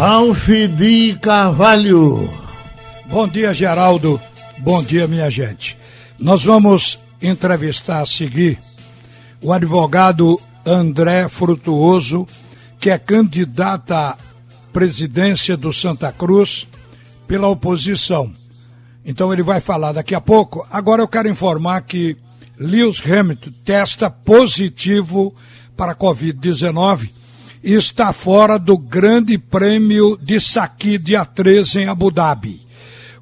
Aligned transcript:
Ralph 0.00 0.48
de 0.78 1.14
Carvalho. 1.20 2.26
Bom 3.04 3.28
dia, 3.28 3.52
Geraldo. 3.52 4.18
Bom 4.56 4.82
dia, 4.82 5.06
minha 5.06 5.30
gente. 5.30 5.76
Nós 6.18 6.42
vamos 6.42 6.98
entrevistar 7.20 8.00
a 8.00 8.06
seguir 8.06 8.58
o 9.42 9.52
advogado 9.52 10.40
André 10.64 11.28
Frutuoso, 11.28 12.26
que 12.78 12.88
é 12.88 12.96
candidato 12.96 13.92
à 13.92 14.16
presidência 14.72 15.54
do 15.54 15.70
Santa 15.70 16.10
Cruz 16.10 16.66
pela 17.28 17.48
oposição. 17.48 18.32
Então 19.04 19.30
ele 19.30 19.42
vai 19.42 19.60
falar 19.60 19.92
daqui 19.92 20.14
a 20.14 20.20
pouco. 20.20 20.66
Agora 20.70 21.02
eu 21.02 21.08
quero 21.08 21.28
informar 21.28 21.82
que 21.82 22.16
Lewis 22.58 23.02
Hamilton 23.04 23.50
testa 23.66 24.08
positivo 24.08 25.34
para 25.76 25.92
a 25.92 25.94
Covid-19 25.94 27.04
e 27.04 27.19
está 27.62 28.12
fora 28.12 28.58
do 28.58 28.76
Grande 28.78 29.36
Prêmio 29.36 30.16
de 30.16 30.40
Saqui 30.40 30.96
dia 30.98 31.24
13 31.24 31.80
em 31.80 31.88
Abu 31.88 32.10
Dhabi. 32.10 32.62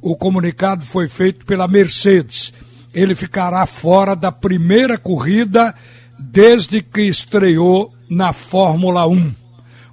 O 0.00 0.16
comunicado 0.16 0.84
foi 0.84 1.08
feito 1.08 1.44
pela 1.44 1.66
Mercedes. 1.66 2.52
Ele 2.94 3.16
ficará 3.16 3.66
fora 3.66 4.14
da 4.14 4.30
primeira 4.30 4.96
corrida 4.96 5.74
desde 6.18 6.82
que 6.82 7.02
estreou 7.02 7.92
na 8.08 8.32
Fórmula 8.32 9.06
1. 9.06 9.34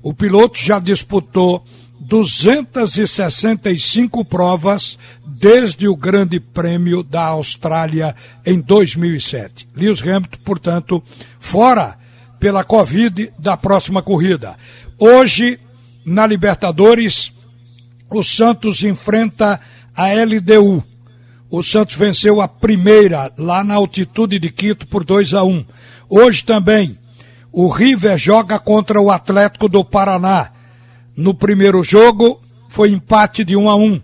O 0.02 0.14
piloto 0.14 0.58
já 0.60 0.80
disputou 0.80 1.66
265 2.00 4.24
provas 4.26 4.98
desde 5.26 5.88
o 5.88 5.96
Grande 5.96 6.40
Prêmio 6.40 7.02
da 7.02 7.24
Austrália 7.26 8.16
em 8.46 8.60
2007. 8.60 9.68
Lewis 9.76 10.04
Hamilton, 10.04 10.38
portanto, 10.44 11.02
fora 11.40 11.98
pela 12.46 12.64
Covid 12.64 13.34
da 13.40 13.58
próxima 13.58 14.04
corrida. 14.04 14.56
Hoje, 15.00 15.60
na 16.06 16.28
Libertadores, 16.28 17.34
o 18.08 18.22
Santos 18.24 18.84
enfrenta 18.84 19.60
a 19.96 20.10
LDU. 20.14 20.84
O 21.50 21.64
Santos 21.64 21.96
venceu 21.96 22.40
a 22.40 22.48
primeira 22.48 23.34
lá 23.36 23.64
na 23.64 23.74
altitude 23.74 24.38
de 24.38 24.52
Quito 24.52 24.86
por 24.86 25.04
2 25.04 25.34
a 25.34 25.44
1. 25.44 25.66
Hoje 26.08 26.44
também, 26.44 26.96
o 27.52 27.68
River 27.68 28.16
joga 28.16 28.60
contra 28.60 29.02
o 29.02 29.10
Atlético 29.10 29.68
do 29.68 29.84
Paraná. 29.84 30.52
No 31.18 31.34
primeiro 31.34 31.84
jogo, 31.84 32.40
foi 32.70 32.92
empate 32.92 33.44
de 33.44 33.56
1 33.56 33.68
a 33.68 33.76
1. 33.76 34.00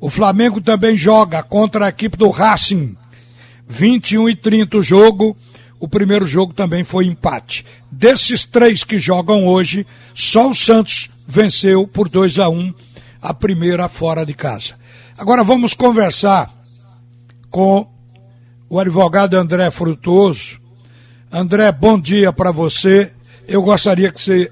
O 0.00 0.10
Flamengo 0.10 0.60
também 0.60 0.96
joga 0.96 1.40
contra 1.40 1.86
a 1.86 1.90
equipe 1.90 2.16
do 2.16 2.30
Racing. 2.30 2.96
21 3.68 4.28
e 4.28 4.34
30 4.34 4.78
o 4.78 4.82
jogo. 4.82 5.36
O 5.78 5.86
primeiro 5.86 6.26
jogo 6.26 6.54
também 6.54 6.84
foi 6.84 7.06
empate. 7.06 7.64
Desses 7.90 8.44
três 8.44 8.82
que 8.82 8.98
jogam 8.98 9.46
hoje, 9.46 9.86
só 10.14 10.50
o 10.50 10.54
Santos 10.54 11.10
venceu 11.26 11.86
por 11.86 12.08
2 12.08 12.38
a 12.38 12.48
1 12.48 12.72
a 13.20 13.34
primeira 13.34 13.88
fora 13.88 14.24
de 14.24 14.34
casa. 14.34 14.74
Agora 15.18 15.42
vamos 15.42 15.74
conversar 15.74 16.50
com 17.50 17.86
o 18.68 18.78
advogado 18.78 19.34
André 19.34 19.70
Frutuoso. 19.70 20.60
André, 21.30 21.70
bom 21.72 21.98
dia 21.98 22.32
para 22.32 22.50
você. 22.50 23.12
Eu 23.46 23.62
gostaria 23.62 24.10
que 24.10 24.20
você 24.20 24.50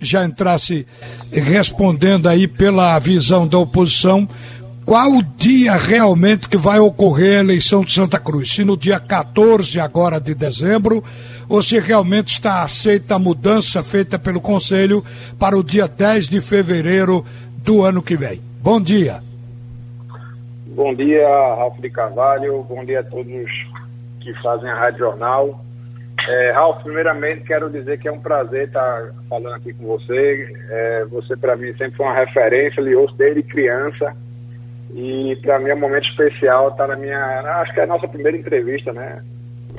já 0.00 0.24
entrasse 0.24 0.86
respondendo 1.30 2.28
aí 2.28 2.46
pela 2.46 2.98
visão 2.98 3.46
da 3.46 3.58
oposição 3.58 4.28
qual 4.86 5.10
o 5.14 5.22
dia 5.36 5.72
realmente 5.76 6.48
que 6.48 6.56
vai 6.56 6.78
ocorrer 6.78 7.38
a 7.38 7.40
eleição 7.40 7.82
de 7.82 7.90
Santa 7.90 8.20
Cruz? 8.20 8.52
Se 8.52 8.64
no 8.64 8.76
dia 8.76 9.00
14 9.00 9.80
agora 9.80 10.20
de 10.20 10.32
dezembro, 10.32 11.02
ou 11.48 11.60
se 11.60 11.80
realmente 11.80 12.28
está 12.28 12.62
aceita 12.62 13.16
a 13.16 13.18
mudança 13.18 13.82
feita 13.82 14.16
pelo 14.16 14.40
Conselho 14.40 15.02
para 15.40 15.58
o 15.58 15.64
dia 15.64 15.88
10 15.88 16.28
de 16.28 16.40
fevereiro 16.40 17.24
do 17.64 17.82
ano 17.82 18.00
que 18.00 18.16
vem. 18.16 18.40
Bom 18.62 18.80
dia. 18.80 19.18
Bom 20.68 20.94
dia, 20.94 21.26
Ralf 21.26 21.80
de 21.80 21.90
Carvalho. 21.90 22.62
Bom 22.62 22.84
dia 22.84 23.00
a 23.00 23.04
todos 23.04 23.26
que 24.20 24.32
fazem 24.40 24.70
a 24.70 24.78
Rádio 24.78 25.00
Jornal. 25.00 25.64
É, 26.28 26.52
Ralf, 26.52 26.84
primeiramente 26.84 27.42
quero 27.42 27.68
dizer 27.70 27.98
que 27.98 28.06
é 28.06 28.12
um 28.12 28.20
prazer 28.20 28.68
estar 28.68 29.12
falando 29.28 29.54
aqui 29.54 29.72
com 29.72 29.84
você. 29.84 30.48
É, 30.70 31.04
você, 31.06 31.36
para 31.36 31.56
mim, 31.56 31.72
sempre 31.76 31.96
foi 31.96 32.06
uma 32.06 32.14
referência, 32.14 32.80
lhe 32.80 32.94
ouço 32.94 33.16
desde 33.16 33.42
criança 33.42 34.14
e 34.94 35.36
para 35.42 35.58
mim 35.58 35.70
é 35.70 35.74
um 35.74 35.80
momento 35.80 36.08
especial 36.08 36.68
estar 36.68 36.86
tá 36.86 36.94
na 36.94 36.96
minha. 36.96 37.40
Acho 37.60 37.72
que 37.74 37.80
é 37.80 37.84
a 37.84 37.86
nossa 37.86 38.08
primeira 38.08 38.36
entrevista, 38.36 38.92
né? 38.92 39.22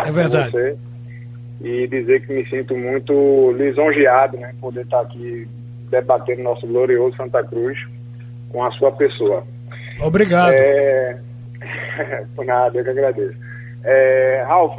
É 0.06 0.12
verdade. 0.12 0.52
Você, 0.52 0.78
e 1.62 1.88
dizer 1.88 2.26
que 2.26 2.34
me 2.34 2.48
sinto 2.50 2.76
muito 2.76 3.52
lisonjeado, 3.54 4.38
né? 4.38 4.54
Poder 4.62 4.82
estar 4.82 4.98
tá 4.98 5.04
aqui 5.04 5.48
debatendo 5.90 6.44
nosso 6.44 6.68
glorioso 6.68 7.16
Santa 7.18 7.44
Cruz 7.44 7.78
com 8.50 8.64
a 8.64 8.72
sua 8.72 8.92
pessoa. 8.92 9.44
Obrigado. 10.00 10.54
É... 10.54 11.18
Por 12.36 12.46
nada, 12.46 12.78
eu 12.78 12.84
que 12.84 12.90
agradeço. 12.90 13.38
É... 13.84 14.44
Ralf, 14.48 14.78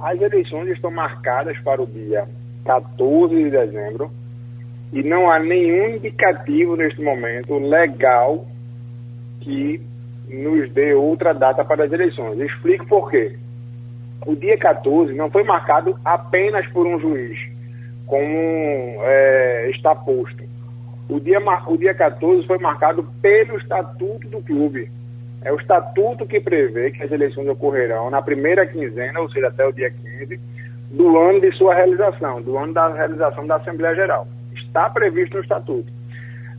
as 0.00 0.20
eleições 0.20 0.68
estão 0.70 0.90
marcadas 0.90 1.58
para 1.60 1.82
o 1.82 1.86
dia 1.86 2.26
14 2.64 3.34
de 3.34 3.50
dezembro 3.50 4.10
e 4.92 5.02
não 5.02 5.30
há 5.30 5.40
nenhum 5.40 5.96
indicativo 5.96 6.76
neste 6.76 7.02
momento 7.02 7.58
legal 7.58 8.46
que 9.40 9.80
nos 10.28 10.70
dê 10.72 10.94
outra 10.94 11.32
data 11.32 11.64
para 11.64 11.84
as 11.84 11.92
eleições. 11.92 12.38
Eu 12.38 12.46
explico 12.46 12.86
por 12.86 13.10
quê. 13.10 13.36
O 14.26 14.34
dia 14.34 14.56
14 14.56 15.12
não 15.12 15.30
foi 15.30 15.44
marcado 15.44 15.98
apenas 16.04 16.66
por 16.68 16.86
um 16.86 16.98
juiz, 16.98 17.38
como 18.06 18.24
é, 19.02 19.70
está 19.70 19.94
posto. 19.94 20.42
O 21.08 21.20
dia, 21.20 21.38
o 21.66 21.76
dia 21.76 21.94
14 21.94 22.46
foi 22.46 22.58
marcado 22.58 23.06
pelo 23.20 23.58
estatuto 23.58 24.26
do 24.28 24.40
clube. 24.40 24.90
É 25.42 25.52
o 25.52 25.56
estatuto 25.56 26.26
que 26.26 26.40
prevê 26.40 26.90
que 26.90 27.02
as 27.02 27.12
eleições 27.12 27.46
ocorrerão 27.48 28.08
na 28.08 28.22
primeira 28.22 28.66
quinzena, 28.66 29.20
ou 29.20 29.30
seja, 29.30 29.48
até 29.48 29.66
o 29.66 29.72
dia 29.72 29.90
15, 29.90 30.40
do 30.90 31.18
ano 31.18 31.40
de 31.40 31.52
sua 31.52 31.74
realização, 31.74 32.40
do 32.40 32.56
ano 32.56 32.72
da 32.72 32.88
realização 32.88 33.46
da 33.46 33.56
Assembleia 33.56 33.94
Geral. 33.94 34.26
Está 34.54 34.88
previsto 34.88 35.36
no 35.36 35.42
estatuto. 35.42 35.92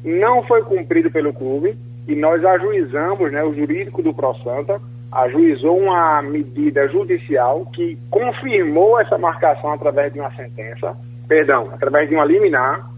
Não 0.04 0.44
foi 0.44 0.62
cumprido 0.62 1.10
pelo 1.10 1.34
clube, 1.34 1.76
e 2.08 2.16
nós 2.16 2.44
ajuizamos, 2.46 3.32
né, 3.32 3.44
o 3.44 3.54
jurídico 3.54 4.02
do 4.02 4.14
ProSanta 4.14 4.80
ajuizou 5.12 5.78
uma 5.78 6.22
medida 6.22 6.88
judicial 6.90 7.66
que 7.74 7.98
confirmou 8.10 9.00
essa 9.00 9.18
marcação 9.18 9.72
através 9.72 10.12
de 10.12 10.20
uma 10.20 10.34
sentença, 10.36 10.96
perdão, 11.28 11.70
através 11.72 12.10
de 12.10 12.16
uma 12.16 12.26
liminar. 12.26 12.92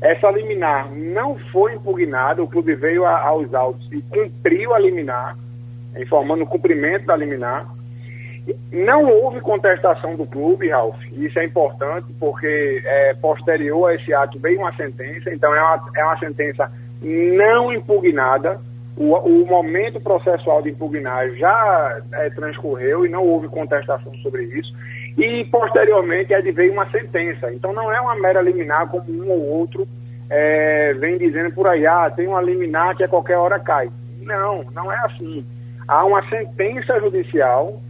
Essa 0.00 0.30
liminar 0.30 0.90
não 0.92 1.38
foi 1.50 1.74
impugnada, 1.74 2.42
o 2.42 2.48
clube 2.48 2.74
veio 2.74 3.04
a, 3.04 3.20
aos 3.20 3.52
autos 3.54 3.90
e 3.90 4.00
cumpriu 4.02 4.74
a 4.74 4.78
liminar, 4.78 5.36
informando 5.96 6.44
o 6.44 6.46
cumprimento 6.46 7.06
da 7.06 7.16
liminar. 7.16 7.66
Não 8.72 9.10
houve 9.10 9.40
contestação 9.40 10.16
do 10.16 10.26
clube, 10.26 10.68
Ralf, 10.68 10.96
isso 11.12 11.38
é 11.38 11.44
importante, 11.44 12.12
porque 12.18 12.82
é, 12.84 13.14
posterior 13.14 13.90
a 13.90 13.94
esse 13.94 14.12
ato 14.12 14.38
veio 14.38 14.60
uma 14.60 14.74
sentença, 14.74 15.32
então 15.32 15.54
é 15.54 15.62
uma, 15.62 15.90
é 15.96 16.04
uma 16.04 16.18
sentença 16.18 16.70
não 17.00 17.72
impugnada. 17.72 18.60
O, 18.96 19.14
o 19.14 19.46
momento 19.46 19.98
processual 20.00 20.60
de 20.62 20.70
impugnar 20.70 21.30
já 21.36 22.02
é, 22.12 22.30
transcorreu 22.30 23.06
e 23.06 23.08
não 23.08 23.24
houve 23.24 23.48
contestação 23.48 24.14
sobre 24.16 24.44
isso. 24.44 24.74
E, 25.16 25.44
posteriormente, 25.46 26.34
adveio 26.34 26.72
uma 26.72 26.90
sentença. 26.90 27.52
Então, 27.52 27.72
não 27.72 27.92
é 27.92 28.00
uma 28.00 28.14
mera 28.16 28.42
liminar 28.42 28.88
como 28.88 29.10
um 29.10 29.30
ou 29.30 29.40
outro 29.40 29.88
é, 30.30 30.94
vem 30.94 31.18
dizendo 31.18 31.52
por 31.52 31.66
aí, 31.66 31.84
ah, 31.84 32.08
tem 32.08 32.28
uma 32.28 32.40
liminar 32.40 32.96
que 32.96 33.02
a 33.02 33.08
qualquer 33.08 33.36
hora 33.36 33.58
cai. 33.58 33.90
Não, 34.22 34.64
não 34.72 34.90
é 34.90 34.96
assim. 34.98 35.44
Há 35.88 36.04
uma 36.04 36.26
sentença 36.28 37.00
judicial 37.00 37.80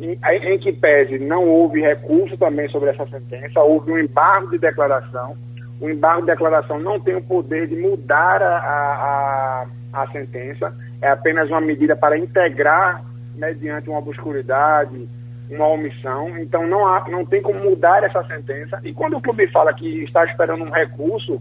em, 0.00 0.18
em 0.22 0.58
que 0.58 0.72
pese 0.72 1.18
não 1.18 1.46
houve 1.46 1.82
recurso 1.82 2.38
também 2.38 2.66
sobre 2.70 2.88
essa 2.88 3.06
sentença, 3.06 3.60
houve 3.60 3.92
um 3.92 3.98
embargo 3.98 4.50
de 4.50 4.58
declaração 4.58 5.36
o 5.80 5.88
embargo 5.88 6.20
de 6.20 6.26
declaração 6.26 6.78
não 6.78 7.00
tem 7.00 7.16
o 7.16 7.22
poder 7.22 7.66
de 7.66 7.76
mudar 7.76 8.42
a, 8.42 8.58
a, 8.58 9.66
a, 9.92 10.06
sentença, 10.12 10.74
é 11.00 11.08
apenas 11.08 11.48
uma 11.48 11.60
medida 11.60 11.96
para 11.96 12.18
integrar 12.18 13.02
mediante 13.34 13.88
uma 13.88 13.98
obscuridade, 13.98 15.08
uma 15.50 15.66
omissão, 15.66 16.36
então 16.38 16.66
não, 16.66 16.86
há, 16.86 17.08
não 17.08 17.24
tem 17.24 17.40
como 17.40 17.58
mudar 17.58 18.04
essa 18.04 18.22
sentença. 18.24 18.78
E 18.84 18.92
quando 18.92 19.16
o 19.16 19.22
clube 19.22 19.46
fala 19.48 19.72
que 19.72 20.04
está 20.04 20.24
esperando 20.26 20.64
um 20.64 20.70
recurso, 20.70 21.40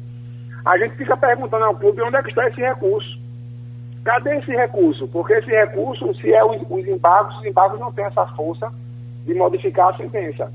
a 0.66 0.78
gente 0.78 0.96
fica 0.96 1.18
perguntando 1.18 1.66
ao 1.66 1.76
clube 1.76 2.02
onde 2.02 2.16
é 2.16 2.24
que 2.24 2.30
está 2.30 2.48
esse 2.48 2.62
recurso. 2.62 3.20
Cadê 4.06 4.38
esse 4.38 4.52
recurso? 4.52 5.08
Porque 5.10 5.34
esse 5.34 5.52
recurso, 5.52 6.14
se 6.16 6.34
é 6.34 6.44
os 6.44 6.88
embargos, 6.88 7.38
os 7.38 7.46
embargos 7.46 7.80
não 7.80 7.92
têm 7.92 8.06
essa 8.06 8.26
força 8.28 8.72
de 9.26 9.34
modificar 9.34 9.90
a 9.90 9.98
sentença. 9.98 10.52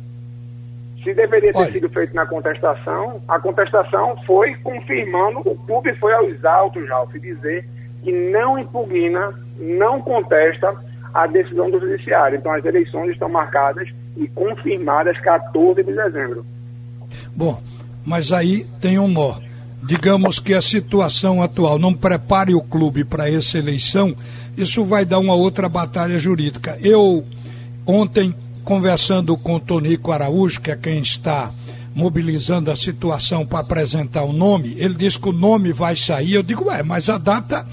Se 1.04 1.12
deveria 1.12 1.52
ter 1.52 1.58
Olha. 1.58 1.72
sido 1.72 1.88
feito 1.90 2.14
na 2.14 2.26
contestação, 2.26 3.20
a 3.28 3.38
contestação 3.38 4.16
foi 4.26 4.54
confirmando, 4.56 5.40
o 5.40 5.54
clube 5.54 5.94
foi 5.96 6.14
aos 6.14 6.42
autos, 6.44 6.88
Ralf, 6.88 7.12
dizer 7.12 7.68
que 8.02 8.10
não 8.10 8.58
impugna, 8.58 9.38
não 9.58 10.00
contesta 10.00 10.74
a 11.12 11.26
decisão 11.26 11.70
do 11.70 11.78
judiciário. 11.78 12.38
Então 12.38 12.52
as 12.52 12.64
eleições 12.64 13.10
estão 13.10 13.28
marcadas 13.28 13.88
e 14.16 14.26
confirmadas 14.28 15.18
14 15.20 15.82
de 15.82 15.92
dezembro. 15.92 16.44
Bom, 17.36 17.60
mas 18.04 18.32
aí 18.32 18.64
tem 18.80 18.98
um 18.98 19.08
nó. 19.08 19.34
digamos 19.82 20.40
que 20.40 20.54
a 20.54 20.62
situação 20.62 21.42
atual 21.42 21.78
não 21.78 21.92
prepare 21.92 22.54
o 22.54 22.62
clube 22.62 23.04
para 23.04 23.30
essa 23.30 23.58
eleição, 23.58 24.16
isso 24.56 24.84
vai 24.84 25.04
dar 25.04 25.18
uma 25.18 25.34
outra 25.34 25.68
batalha 25.68 26.18
jurídica. 26.18 26.78
Eu, 26.82 27.24
ontem, 27.86 28.34
conversando 28.64 29.36
com 29.36 29.58
Tonico 29.58 30.10
Araújo, 30.10 30.60
que 30.60 30.70
é 30.70 30.76
quem 30.76 31.00
está 31.00 31.52
mobilizando 31.94 32.70
a 32.70 32.76
situação 32.76 33.46
para 33.46 33.60
apresentar 33.60 34.24
o 34.24 34.32
nome, 34.32 34.74
ele 34.78 34.94
disse 34.94 35.18
que 35.18 35.28
o 35.28 35.32
nome 35.32 35.72
vai 35.72 35.94
sair. 35.94 36.34
Eu 36.34 36.42
digo, 36.42 36.64
ué, 36.64 36.82
mas 36.82 37.08
a 37.08 37.18
data 37.18 37.64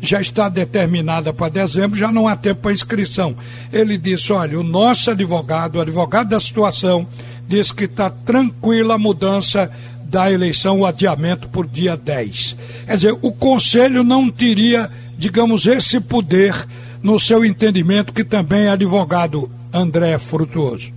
já 0.00 0.20
está 0.20 0.48
determinada 0.48 1.32
para 1.32 1.48
dezembro, 1.48 1.98
já 1.98 2.12
não 2.12 2.28
há 2.28 2.36
tempo 2.36 2.62
para 2.62 2.72
inscrição. 2.72 3.34
Ele 3.72 3.96
disse: 3.98 4.32
olha, 4.32 4.60
o 4.60 4.62
nosso 4.62 5.10
advogado, 5.10 5.76
o 5.76 5.80
advogado 5.80 6.28
da 6.28 6.38
situação, 6.38 7.06
disse 7.48 7.74
que 7.74 7.84
está 7.84 8.10
tranquila 8.10 8.94
a 8.94 8.98
mudança 8.98 9.70
da 10.04 10.30
eleição, 10.30 10.80
o 10.80 10.86
adiamento 10.86 11.48
por 11.48 11.66
dia 11.66 11.96
10. 11.96 12.56
Quer 12.86 12.96
dizer, 12.96 13.18
o 13.20 13.32
Conselho 13.32 14.04
não 14.04 14.30
teria, 14.30 14.90
digamos, 15.18 15.66
esse 15.66 15.98
poder 16.00 16.54
no 17.02 17.18
seu 17.18 17.44
entendimento, 17.44 18.12
que 18.12 18.22
também 18.22 18.66
é 18.66 18.70
advogado 18.70 19.50
André 19.74 20.16
Frutuoso. 20.18 20.92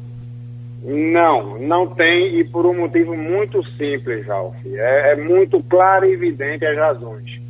Não, 0.84 1.58
não 1.60 1.88
tem 1.88 2.40
e 2.40 2.44
por 2.44 2.66
um 2.68 2.78
motivo 2.78 3.18
muito 3.18 3.62
simples, 3.72 4.26
Ralf. 4.28 4.56
É, 4.66 5.14
é 5.14 5.16
muito 5.16 5.62
claro 5.64 6.06
e 6.06 6.14
evidente 6.14 6.64
as 6.64 6.78
razões. 6.78 7.42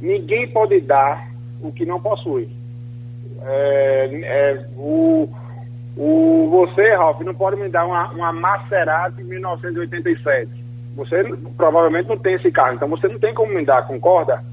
Ninguém 0.00 0.46
pode 0.48 0.78
dar 0.80 1.30
o 1.62 1.72
que 1.72 1.86
não 1.86 1.98
possui. 1.98 2.48
É, 3.42 4.10
é, 4.22 4.66
o, 4.76 5.28
o, 5.96 6.48
você, 6.50 6.94
Ralf, 6.94 7.20
não 7.22 7.34
pode 7.34 7.56
me 7.56 7.68
dar 7.70 7.86
uma, 7.86 8.10
uma 8.10 8.32
Maserati 8.32 9.24
1987. 9.24 10.48
Você 10.94 11.24
provavelmente 11.56 12.08
não 12.08 12.18
tem 12.18 12.34
esse 12.34 12.50
carro, 12.52 12.74
então 12.74 12.88
você 12.88 13.08
não 13.08 13.18
tem 13.18 13.32
como 13.32 13.54
me 13.54 13.64
dar, 13.64 13.86
concorda? 13.86 14.44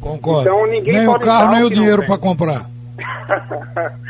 Concordo. 0.00 0.48
Então 0.48 0.66
ninguém 0.66 0.94
nem 0.94 1.06
o 1.06 1.18
carro, 1.18 1.52
nem 1.52 1.64
o 1.64 1.70
dinheiro 1.70 2.06
para 2.06 2.18
comprar. 2.18 2.66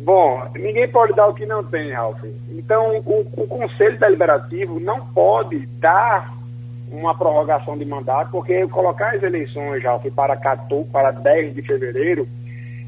Bom, 0.00 0.42
ninguém 0.54 0.88
pode 0.88 1.12
dar 1.12 1.26
o 1.26 1.34
que 1.34 1.44
não 1.44 1.62
tem, 1.62 1.92
Ralf. 1.92 2.18
Então, 2.48 3.02
o, 3.04 3.20
o 3.36 3.46
Conselho 3.46 3.98
Deliberativo 3.98 4.80
não 4.80 5.06
pode 5.06 5.66
dar 5.78 6.32
uma 6.90 7.14
prorrogação 7.14 7.76
de 7.76 7.84
mandato, 7.84 8.30
porque 8.30 8.66
colocar 8.68 9.14
as 9.14 9.22
eleições, 9.22 9.84
Ralf, 9.84 10.04
para, 10.16 10.36
14, 10.36 10.88
para 10.90 11.10
10 11.10 11.54
de 11.54 11.62
fevereiro 11.62 12.26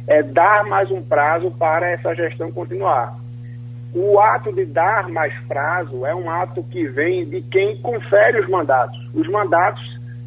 é 0.07 0.23
dar 0.23 0.65
mais 0.65 0.91
um 0.91 1.03
prazo 1.03 1.51
para 1.51 1.91
essa 1.91 2.15
gestão 2.15 2.51
continuar. 2.51 3.15
O 3.95 4.19
ato 4.19 4.51
de 4.51 4.65
dar 4.65 5.07
mais 5.09 5.39
prazo 5.47 6.07
é 6.07 6.15
um 6.15 6.31
ato 6.31 6.63
que 6.63 6.89
vem 6.89 7.29
de 7.29 7.43
quem 7.43 7.77
confere 7.83 8.41
os 8.41 8.49
mandatos. 8.49 8.99
Os 9.15 9.29
mandatos 9.29 9.83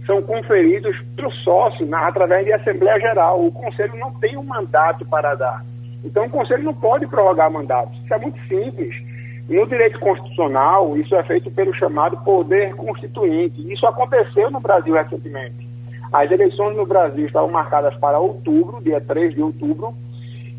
são 0.05 0.21
conferidos 0.21 0.95
para 1.15 1.27
o 1.27 1.31
sócio 1.31 1.83
na, 1.87 2.07
através 2.07 2.45
de 2.45 2.53
Assembleia 2.53 2.99
Geral. 2.99 3.43
O 3.43 3.51
Conselho 3.51 3.97
não 3.97 4.13
tem 4.13 4.37
um 4.37 4.43
mandato 4.43 5.03
para 5.05 5.33
dar. 5.33 5.65
Então, 6.05 6.25
o 6.25 6.29
Conselho 6.29 6.63
não 6.63 6.73
pode 6.73 7.07
prorrogar 7.07 7.51
mandatos. 7.51 7.97
Isso 8.03 8.13
é 8.13 8.17
muito 8.17 8.39
simples. 8.47 8.95
No 9.49 9.67
direito 9.67 9.99
constitucional, 9.99 10.95
isso 10.97 11.15
é 11.15 11.23
feito 11.23 11.51
pelo 11.51 11.73
chamado 11.73 12.17
poder 12.23 12.75
constituinte. 12.75 13.71
Isso 13.71 13.85
aconteceu 13.85 14.49
no 14.49 14.59
Brasil 14.59 14.93
recentemente. 14.93 15.67
As 16.13 16.31
eleições 16.31 16.75
no 16.75 16.85
Brasil 16.85 17.25
estavam 17.25 17.49
marcadas 17.49 17.95
para 17.97 18.19
outubro, 18.19 18.81
dia 18.81 19.01
3 19.01 19.35
de 19.35 19.41
outubro, 19.41 19.93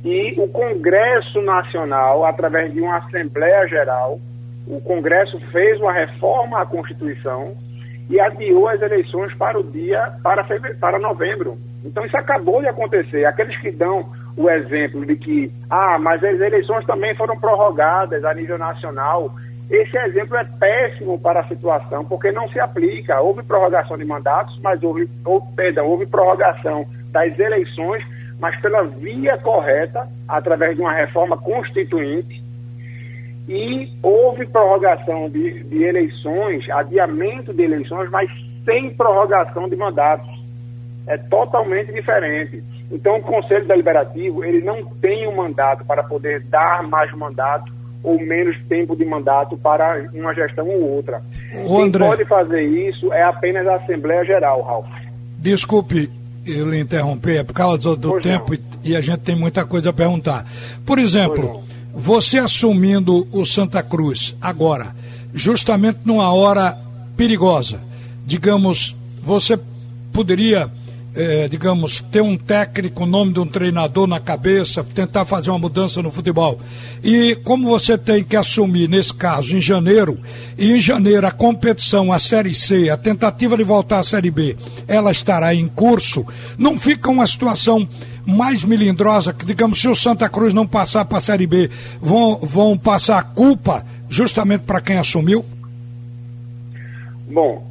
e 0.04 0.34
o 0.38 0.48
Congresso 0.48 1.40
Nacional, 1.40 2.24
através 2.24 2.72
de 2.72 2.80
uma 2.80 2.98
Assembleia 2.98 3.66
Geral, 3.66 4.20
o 4.66 4.80
Congresso 4.80 5.38
fez 5.50 5.80
uma 5.80 5.92
reforma 5.92 6.60
à 6.60 6.66
Constituição 6.66 7.56
e 8.08 8.20
adiou 8.20 8.68
as 8.68 8.80
eleições 8.82 9.34
para 9.34 9.58
o 9.58 9.64
dia, 9.64 10.14
para, 10.22 10.44
para 10.80 10.98
novembro. 10.98 11.58
Então 11.84 12.04
isso 12.04 12.16
acabou 12.16 12.60
de 12.60 12.68
acontecer. 12.68 13.24
Aqueles 13.24 13.58
que 13.60 13.70
dão 13.70 14.12
o 14.36 14.50
exemplo 14.50 15.04
de 15.06 15.16
que, 15.16 15.50
ah, 15.70 15.98
mas 15.98 16.22
as 16.22 16.38
eleições 16.38 16.84
também 16.84 17.14
foram 17.14 17.38
prorrogadas 17.38 18.22
a 18.24 18.34
nível 18.34 18.58
nacional. 18.58 19.34
Esse 19.70 19.96
exemplo 19.96 20.36
é 20.36 20.44
péssimo 20.44 21.18
para 21.18 21.40
a 21.40 21.48
situação, 21.48 22.04
porque 22.04 22.30
não 22.30 22.48
se 22.50 22.60
aplica. 22.60 23.20
Houve 23.20 23.42
prorrogação 23.42 23.96
de 23.96 24.04
mandatos, 24.04 24.58
mas 24.62 24.82
houve, 24.82 25.08
houve, 25.24 25.46
perdão, 25.56 25.86
houve 25.86 26.06
prorrogação 26.06 26.86
das 27.10 27.36
eleições, 27.38 28.04
mas 28.38 28.54
pela 28.60 28.84
via 28.84 29.38
correta, 29.38 30.06
através 30.28 30.76
de 30.76 30.82
uma 30.82 30.92
reforma 30.92 31.38
constituinte. 31.38 32.44
E 33.48 33.90
houve 34.02 34.44
prorrogação 34.46 35.30
de, 35.30 35.62
de 35.64 35.82
eleições, 35.82 36.68
adiamento 36.68 37.54
de 37.54 37.62
eleições, 37.62 38.10
mas 38.10 38.30
sem 38.64 38.94
prorrogação 38.94 39.68
de 39.68 39.76
mandatos. 39.76 40.28
É 41.06 41.16
totalmente 41.16 41.92
diferente. 41.92 42.62
Então, 42.90 43.16
o 43.16 43.22
Conselho 43.22 43.66
Deliberativo 43.66 44.44
ele 44.44 44.64
não 44.64 44.84
tem 44.84 45.26
um 45.26 45.34
mandato 45.34 45.84
para 45.84 46.02
poder 46.02 46.40
dar 46.42 46.82
mais 46.82 47.12
mandato 47.12 47.72
ou 48.02 48.20
menos 48.20 48.56
tempo 48.68 48.94
de 48.94 49.04
mandato 49.04 49.56
para 49.56 50.08
uma 50.14 50.32
gestão 50.32 50.68
ou 50.68 50.90
outra. 50.90 51.20
O 51.64 51.76
Quem 51.76 51.82
André... 51.86 52.06
pode 52.06 52.24
fazer 52.24 52.62
isso 52.62 53.12
é 53.12 53.24
apenas 53.24 53.66
a 53.66 53.76
Assembleia 53.76 54.24
Geral, 54.24 54.62
Ralf. 54.62 54.86
Desculpe 55.38 56.10
eu 56.46 56.70
lhe 56.70 56.78
interromper, 56.78 57.38
é 57.38 57.42
por 57.42 57.52
causa 57.52 57.78
do, 57.78 57.96
do 57.96 58.20
tempo 58.20 58.54
e, 58.54 58.60
e, 58.84 58.96
a 58.96 59.00
gente 59.00 59.18
tem 59.18 59.34
muita 59.34 59.64
coisa 59.64 59.90
a 59.90 59.92
perguntar. 59.92 60.46
Por 60.84 60.98
exemplo, 60.98 61.62
você 61.92 62.38
assumindo 62.38 63.26
o 63.32 63.44
Santa 63.44 63.82
Cruz 63.82 64.36
agora, 64.40 64.94
justamente 65.34 66.00
numa 66.04 66.32
hora 66.32 66.78
perigosa, 67.16 67.80
digamos, 68.24 68.94
você 69.22 69.58
poderia 70.12 70.70
é, 71.16 71.48
digamos, 71.48 72.00
ter 72.12 72.20
um 72.20 72.36
técnico, 72.36 73.04
o 73.04 73.06
nome 73.06 73.32
de 73.32 73.40
um 73.40 73.46
treinador 73.46 74.06
na 74.06 74.20
cabeça, 74.20 74.84
tentar 74.84 75.24
fazer 75.24 75.50
uma 75.50 75.58
mudança 75.58 76.02
no 76.02 76.10
futebol. 76.10 76.60
E 77.02 77.34
como 77.36 77.68
você 77.68 77.96
tem 77.96 78.22
que 78.22 78.36
assumir, 78.36 78.86
nesse 78.88 79.14
caso, 79.14 79.56
em 79.56 79.60
janeiro, 79.60 80.18
e 80.58 80.72
em 80.72 80.78
janeiro 80.78 81.26
a 81.26 81.30
competição, 81.30 82.12
a 82.12 82.18
Série 82.18 82.54
C, 82.54 82.90
a 82.90 82.96
tentativa 82.98 83.56
de 83.56 83.64
voltar 83.64 84.00
à 84.00 84.02
Série 84.02 84.30
B, 84.30 84.56
ela 84.86 85.10
estará 85.10 85.54
em 85.54 85.66
curso, 85.66 86.24
não 86.58 86.78
fica 86.78 87.10
uma 87.10 87.26
situação 87.26 87.88
mais 88.26 88.62
melindrosa 88.62 89.32
que, 89.32 89.46
digamos, 89.46 89.80
se 89.80 89.88
o 89.88 89.94
Santa 89.94 90.28
Cruz 90.28 90.52
não 90.52 90.66
passar 90.66 91.04
para 91.04 91.18
a 91.18 91.20
Série 91.20 91.46
B, 91.46 91.70
vão, 92.00 92.38
vão 92.42 92.76
passar 92.76 93.18
a 93.18 93.22
culpa 93.22 93.86
justamente 94.08 94.62
para 94.62 94.80
quem 94.80 94.98
assumiu? 94.98 95.44
Bom, 97.28 97.65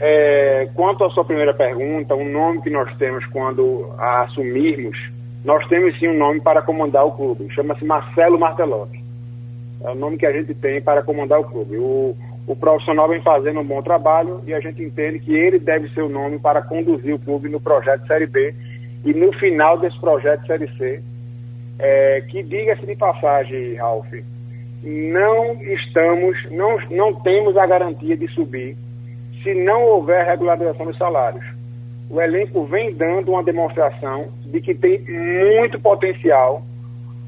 é, 0.00 0.68
quanto 0.74 1.04
à 1.04 1.10
sua 1.10 1.24
primeira 1.24 1.52
pergunta, 1.52 2.14
o 2.14 2.24
nome 2.24 2.62
que 2.62 2.70
nós 2.70 2.94
temos 2.96 3.24
quando 3.26 3.92
assumirmos, 3.98 4.96
nós 5.44 5.66
temos 5.68 5.98
sim 5.98 6.08
um 6.08 6.16
nome 6.16 6.40
para 6.40 6.62
comandar 6.62 7.04
o 7.04 7.12
clube. 7.12 7.52
Chama-se 7.52 7.84
Marcelo 7.84 8.38
Martelotti. 8.38 9.02
É 9.82 9.90
o 9.90 9.94
nome 9.94 10.16
que 10.16 10.26
a 10.26 10.32
gente 10.32 10.54
tem 10.54 10.80
para 10.80 11.02
comandar 11.02 11.40
o 11.40 11.44
clube. 11.44 11.76
O, 11.78 12.16
o 12.46 12.56
profissional 12.56 13.08
vem 13.08 13.20
fazendo 13.22 13.60
um 13.60 13.64
bom 13.64 13.82
trabalho 13.82 14.40
e 14.46 14.54
a 14.54 14.60
gente 14.60 14.82
entende 14.82 15.18
que 15.18 15.34
ele 15.34 15.58
deve 15.58 15.88
ser 15.90 16.02
o 16.02 16.08
nome 16.08 16.38
para 16.38 16.62
conduzir 16.62 17.14
o 17.14 17.18
clube 17.18 17.48
no 17.48 17.60
projeto 17.60 18.06
Série 18.06 18.26
B 18.26 18.54
e 19.04 19.12
no 19.12 19.32
final 19.32 19.78
desse 19.78 19.98
projeto 20.00 20.46
Série 20.46 20.68
C, 20.76 21.02
é, 21.78 22.20
que 22.28 22.42
diga-se 22.42 22.84
de 22.84 22.96
passagem, 22.96 23.74
Ralf, 23.74 24.12
não 24.82 25.54
estamos, 25.62 26.36
não, 26.50 26.78
não 26.90 27.14
temos 27.14 27.56
a 27.56 27.66
garantia 27.66 28.16
de 28.16 28.28
subir 28.28 28.76
se 29.48 29.54
não 29.54 29.82
houver 29.82 30.26
regularização 30.26 30.84
dos 30.84 30.98
salários. 30.98 31.42
O 32.10 32.20
elenco 32.20 32.66
vem 32.66 32.92
dando 32.92 33.30
uma 33.30 33.42
demonstração 33.42 34.28
de 34.44 34.60
que 34.60 34.74
tem 34.74 35.00
muito 35.08 35.80
potencial. 35.80 36.62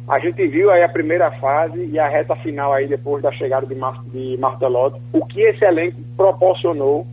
A 0.06 0.18
gente 0.18 0.46
viu 0.46 0.70
aí 0.70 0.82
a 0.82 0.88
primeira 0.88 1.30
fase 1.32 1.82
e 1.86 1.98
a 1.98 2.08
reta 2.08 2.36
final 2.36 2.74
aí 2.74 2.86
depois 2.86 3.22
da 3.22 3.32
chegada 3.32 3.66
de, 3.66 3.74
Mar 3.74 4.02
de 4.12 4.36
Martelotti, 4.38 5.00
o 5.14 5.24
que 5.24 5.40
esse 5.40 5.64
elenco 5.64 5.96
proporcionou 6.14 7.06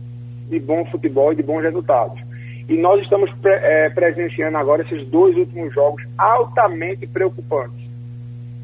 de 0.50 0.60
bom 0.60 0.84
futebol 0.86 1.32
e 1.32 1.36
de 1.36 1.42
bons 1.42 1.62
resultados. 1.62 2.20
E 2.68 2.76
nós 2.76 3.00
estamos 3.00 3.30
pre 3.40 3.52
é, 3.52 3.88
presenciando 3.88 4.58
agora 4.58 4.82
esses 4.82 5.06
dois 5.06 5.34
últimos 5.38 5.72
jogos 5.72 6.02
altamente 6.18 7.06
preocupantes. 7.06 7.88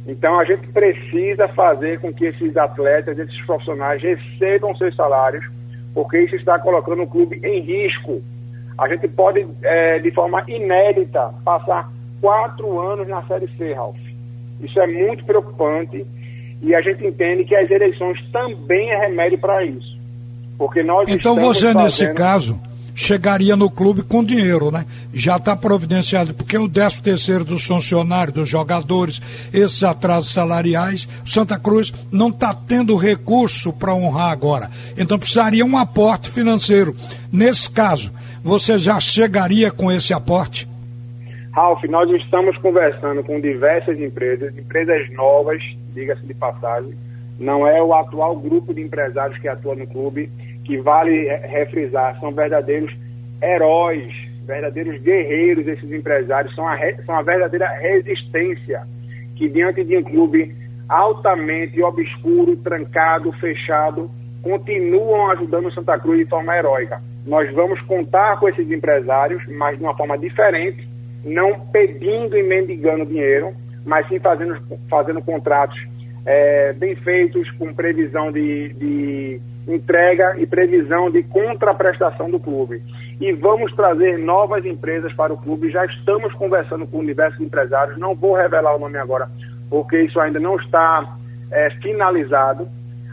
Então 0.07 0.39
a 0.39 0.45
gente 0.45 0.67
precisa 0.69 1.49
fazer 1.49 2.01
com 2.01 2.13
que 2.13 2.27
esses 2.27 2.55
atletas, 2.55 3.19
esses 3.19 3.41
profissionais 3.47 4.03
recebam 4.03 4.75
seus 4.77 4.95
salários 4.95 5.54
porque 5.95 6.21
isso 6.21 6.35
está 6.35 6.59
colocando 6.59 7.03
o 7.03 7.07
clube 7.07 7.41
em 7.45 7.61
risco. 7.61 8.21
A 8.77 8.89
gente 8.89 9.07
pode, 9.09 9.47
é, 9.63 10.01
de 10.01 10.11
forma 10.11 10.43
inédita, 10.49 11.33
passar 11.45 11.91
quatro 12.21 12.81
anos 12.81 13.07
na 13.07 13.23
Série 13.23 13.49
C, 13.57 13.73
Ralf. 13.73 13.97
Isso 14.61 14.81
é 14.81 14.87
muito 14.87 15.25
preocupante 15.25 16.05
e 16.61 16.75
a 16.75 16.81
gente 16.81 17.07
entende 17.07 17.45
que 17.45 17.55
as 17.55 17.71
eleições 17.71 18.19
também 18.33 18.91
é 18.91 19.07
remédio 19.07 19.39
para 19.39 19.65
isso. 19.65 19.97
Porque 20.59 20.83
nós 20.83 21.09
Então 21.09 21.37
você, 21.37 21.67
fazendo... 21.67 21.85
nesse 21.85 22.13
caso, 22.15 22.59
chegaria 22.95 23.57
no 23.57 23.69
clube 23.71 24.03
com 24.03 24.25
dinheiro, 24.25 24.71
né? 24.71 24.87
Já 25.13 25.37
está 25.37 25.57
providenciado, 25.57 26.33
porque 26.33 26.57
o 26.57 26.69
13 26.69 27.03
terceiro 27.03 27.45
dos 27.45 27.67
funcionários, 27.67 28.35
dos 28.35 28.49
jogadores, 28.49 29.21
esses 29.53 29.83
atrasos 29.83 30.33
salariais, 30.33 31.09
Santa 31.27 31.59
Cruz 31.59 31.93
não 32.13 32.29
está 32.29 32.55
tendo 32.55 32.97
recurso 32.97 33.73
para 33.73 33.95
honrar 33.95 34.31
agora. 34.31 34.71
Então 34.97 35.19
precisaria 35.19 35.65
um 35.65 35.77
aporte 35.77 36.31
financeiro. 36.31 36.95
Nesse 37.33 37.71
caso, 37.71 38.13
você 38.43 38.79
já 38.79 39.01
chegaria 39.01 39.71
com 39.71 39.91
esse 39.91 40.15
aporte? 40.15 40.69
Ralf, 41.53 41.85
nós 41.85 42.11
estamos 42.11 42.57
conversando 42.59 43.23
com 43.23 43.41
diversas 43.41 43.99
empresas, 44.01 44.57
empresas 44.59 45.09
novas, 45.13 45.63
diga-se 45.95 46.27
de 46.27 46.35
passagem. 46.35 46.93
Não 47.39 47.67
é 47.67 47.81
o 47.81 47.95
atual 47.95 48.37
grupo 48.37 48.75
de 48.75 48.83
empresários 48.83 49.39
que 49.39 49.49
atua 49.49 49.75
no 49.77 49.87
clube, 49.87 50.29
que 50.65 50.79
vale 50.79 51.29
refrisar, 51.37 52.19
são 52.19 52.33
verdadeiros 52.33 52.95
heróis, 53.43 54.13
verdadeiros 54.47 55.01
guerreiros 55.01 55.67
esses 55.67 55.91
empresários, 55.93 56.55
são 56.55 56.67
a, 56.67 56.79
são 57.05 57.15
a 57.15 57.23
verdadeira 57.23 57.69
resistência 57.79 58.87
que 59.37 59.49
diante 59.49 59.85
de 59.85 59.97
um 59.97 60.03
clube 60.03 60.55
altamente 60.89 61.83
obscuro, 61.83 62.57
trancado, 62.57 63.33
fechado, 63.33 64.11
continuam 64.43 65.31
ajudando 65.31 65.73
Santa 65.73 65.99
Cruz 65.99 66.19
de 66.19 66.27
forma 66.27 66.57
heróica. 66.57 67.03
Nós 67.27 67.53
vamos 67.55 67.81
contar 67.83 68.39
com 68.39 68.49
esses 68.49 68.71
empresários, 68.71 69.43
mas 69.49 69.79
de 69.79 69.85
uma 69.85 69.97
forma 69.97 70.19
diferente, 70.19 70.87
não 71.25 71.59
pedindo 71.59 72.37
e 72.37 72.43
mendigando 72.43 73.07
dinheiro, 73.07 73.55
mas 73.85 74.07
sim 74.09 74.19
fazendo, 74.19 74.59
fazendo 74.91 75.23
contratos 75.23 75.79
é, 76.27 76.73
bem 76.75 76.95
feitos, 76.97 77.51
com 77.53 77.73
previsão 77.73 78.31
de, 78.31 78.75
de 78.75 79.41
entrega 79.67 80.37
e 80.39 80.47
previsão 80.47 81.11
de 81.11 81.23
contraprestação 81.23 82.31
do 82.31 82.39
clube. 82.39 82.83
E 83.21 83.33
vamos 83.33 83.73
trazer 83.75 84.19
novas 84.19 84.65
empresas 84.65 85.13
para 85.15 85.33
o 85.33 85.37
clube. 85.37 85.71
Já 85.71 85.85
estamos 85.87 86.33
conversando 86.35 86.87
com 86.87 87.05
diversos 87.05 87.41
empresários. 87.41 87.99
Não 87.99 88.15
vou 88.15 88.35
revelar 88.35 88.75
o 88.75 88.79
nome 88.79 88.99
agora, 88.99 89.29
porque 89.71 90.03
isso 90.03 90.21
ainda 90.21 90.39
não 90.39 90.57
está 90.57 91.17
é, 91.51 91.71
finalizado. 91.83 92.69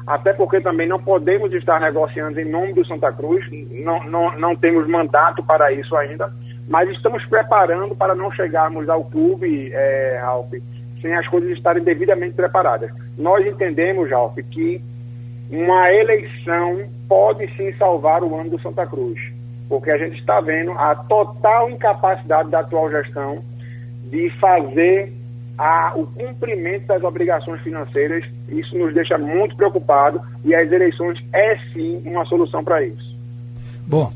Até 0.06 0.34
porque 0.34 0.60
também 0.60 0.88
não 0.88 1.00
podemos 1.00 1.54
estar 1.54 1.80
negociando 1.80 2.40
em 2.40 2.50
nome 2.50 2.74
do 2.74 2.86
Santa 2.86 3.12
Cruz. 3.12 3.46
Não, 3.72 4.04
não, 4.06 4.38
não 4.38 4.56
temos 4.56 4.88
mandato 4.88 5.44
para 5.44 5.72
isso 5.72 5.96
ainda. 5.96 6.32
Mas 6.68 6.90
estamos 6.90 7.24
preparando 7.26 7.96
para 7.96 8.16
não 8.16 8.32
chegarmos 8.32 8.90
ao 8.90 9.04
clube, 9.06 9.72
é, 9.74 10.22
sem 11.02 11.14
as 11.14 11.28
coisas 11.28 11.52
estarem 11.52 11.84
devidamente 11.84 12.36
preparadas. 12.36 12.92
Nós 13.18 13.46
entendemos, 13.46 14.10
Ralf, 14.10 14.36
que 14.50 14.82
uma 15.52 15.92
eleição 15.92 16.88
pode 17.10 17.46
sim 17.58 17.74
salvar 17.74 18.24
o 18.24 18.34
ano 18.40 18.52
do 18.52 18.62
Santa 18.62 18.88
Cruz, 18.88 19.20
porque 19.68 19.92
a 19.92 19.98
gente 19.98 20.18
está 20.18 20.40
vendo 20.40 20.72
a 20.72 20.96
total 20.96 21.70
incapacidade 21.70 22.50
da 22.50 22.62
atual 22.62 22.90
gestão 22.90 23.44
de 24.06 24.30
fazer 24.40 25.12
a, 25.58 25.94
o 25.96 26.08
cumprimento 26.08 26.88
das 26.88 27.04
obrigações 27.04 27.62
financeiras. 27.62 28.24
Isso 28.48 28.78
nos 28.78 28.94
deixa 28.94 29.18
muito 29.18 29.56
preocupado 29.58 30.22
e 30.46 30.56
as 30.56 30.72
eleições 30.72 31.20
é 31.34 31.58
sim 31.74 32.02
uma 32.06 32.26
solução 32.26 32.64
para 32.64 32.84
isso. 32.84 33.12
Bom, 33.86 34.12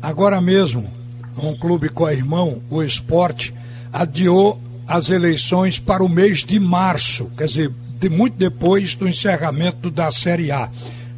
agora 0.00 0.40
mesmo, 0.40 0.88
um 1.36 1.56
clube 1.56 1.88
co-irmão, 1.88 2.62
o 2.70 2.82
esporte, 2.82 3.52
adiou 3.92 4.60
as 4.86 5.10
eleições 5.10 5.80
para 5.80 6.04
o 6.04 6.08
mês 6.08 6.44
de 6.44 6.60
março, 6.60 7.28
quer 7.36 7.46
dizer, 7.46 7.72
de, 7.98 8.08
muito 8.08 8.36
depois 8.36 8.94
do 8.94 9.08
encerramento 9.08 9.90
da 9.90 10.10
Série 10.10 10.50
A, 10.50 10.68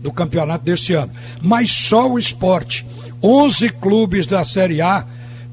do 0.02 0.12
campeonato 0.12 0.64
deste 0.64 0.94
ano. 0.94 1.12
Mas 1.42 1.70
só 1.70 2.10
o 2.10 2.18
esporte. 2.18 2.86
11 3.22 3.68
clubes 3.70 4.26
da 4.26 4.44
Série 4.44 4.80
A 4.80 5.04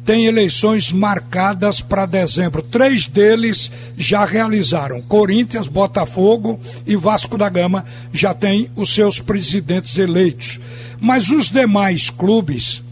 têm 0.05 0.27
eleições 0.27 0.91
marcadas 0.91 1.81
para 1.81 2.05
dezembro. 2.05 2.61
Três 2.61 3.07
deles 3.07 3.71
já 3.97 4.23
realizaram. 4.23 5.01
Corinthians, 5.01 5.67
Botafogo 5.67 6.59
e 6.85 6.95
Vasco 6.95 7.37
da 7.37 7.49
Gama 7.49 7.83
já 8.13 8.33
têm 8.33 8.69
os 8.75 8.93
seus 8.93 9.19
presidentes 9.19 9.97
eleitos. 9.97 10.59
Mas 11.01 11.29
os 11.29 11.49
demais 11.49 12.11
clubes, 12.11 12.83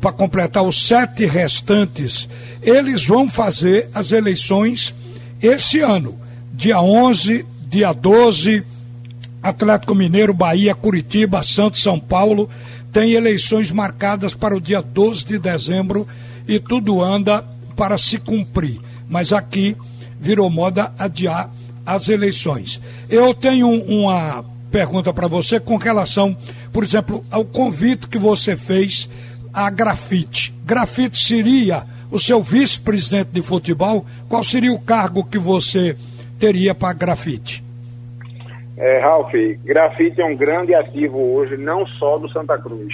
para 0.00 0.12
completar 0.12 0.64
os 0.64 0.84
sete 0.84 1.24
restantes, 1.24 2.28
eles 2.60 3.06
vão 3.06 3.28
fazer 3.28 3.88
as 3.94 4.10
eleições 4.10 4.92
esse 5.40 5.78
ano 5.78 6.25
dia 6.56 6.80
11, 6.80 7.44
dia 7.68 7.92
12, 7.92 8.64
Atlético 9.42 9.94
Mineiro, 9.94 10.32
Bahia, 10.32 10.74
Curitiba, 10.74 11.42
Santos, 11.42 11.82
São 11.82 12.00
Paulo, 12.00 12.48
tem 12.90 13.12
eleições 13.12 13.70
marcadas 13.70 14.34
para 14.34 14.56
o 14.56 14.60
dia 14.60 14.80
12 14.80 15.26
de 15.26 15.38
dezembro 15.38 16.08
e 16.48 16.58
tudo 16.58 17.02
anda 17.02 17.44
para 17.76 17.98
se 17.98 18.18
cumprir. 18.18 18.80
Mas 19.06 19.34
aqui 19.34 19.76
virou 20.18 20.48
moda 20.48 20.92
adiar 20.98 21.50
as 21.84 22.08
eleições. 22.08 22.80
Eu 23.06 23.34
tenho 23.34 23.68
uma 23.68 24.42
pergunta 24.70 25.12
para 25.12 25.28
você 25.28 25.60
com 25.60 25.76
relação, 25.76 26.34
por 26.72 26.82
exemplo, 26.82 27.22
ao 27.30 27.44
convite 27.44 28.08
que 28.08 28.18
você 28.18 28.56
fez 28.56 29.10
a 29.52 29.68
Grafite. 29.68 30.54
Grafite 30.64 31.18
seria 31.18 31.84
o 32.10 32.18
seu 32.18 32.42
vice-presidente 32.42 33.28
de 33.30 33.42
futebol? 33.42 34.06
Qual 34.26 34.42
seria 34.42 34.72
o 34.72 34.78
cargo 34.78 35.22
que 35.22 35.38
você 35.38 35.94
teria 36.38 36.74
para 36.74 36.92
grafite? 36.92 37.64
É, 38.76 38.98
Ralf, 39.00 39.32
grafite 39.64 40.20
é 40.20 40.24
um 40.24 40.36
grande 40.36 40.74
ativo 40.74 41.18
hoje, 41.18 41.56
não 41.56 41.86
só 41.86 42.18
do 42.18 42.28
Santa 42.28 42.58
Cruz. 42.58 42.92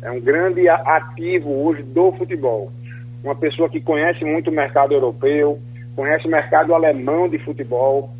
É 0.00 0.10
um 0.10 0.20
grande 0.20 0.68
ativo 0.68 1.64
hoje 1.64 1.82
do 1.82 2.12
futebol. 2.12 2.72
Uma 3.22 3.34
pessoa 3.34 3.68
que 3.68 3.80
conhece 3.80 4.24
muito 4.24 4.50
o 4.50 4.52
mercado 4.52 4.92
europeu, 4.94 5.60
conhece 5.94 6.26
o 6.26 6.30
mercado 6.30 6.74
alemão 6.74 7.28
de 7.28 7.38
futebol, 7.38 8.10